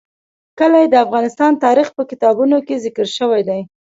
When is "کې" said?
2.67-2.81